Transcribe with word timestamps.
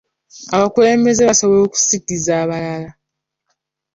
Abakulembeze 0.55 1.21
basobola 1.29 1.61
okusigiza 1.67 2.31
abalala 2.43 2.89